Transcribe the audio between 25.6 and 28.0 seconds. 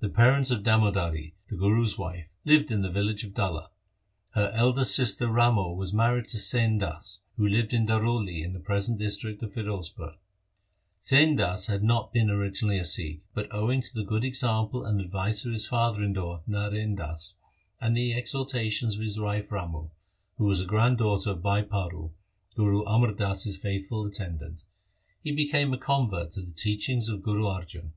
a convert to the teachings of Guru Arjan.